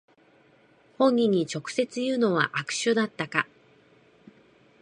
[0.97, 3.47] 本人に直接言うのは悪手だったか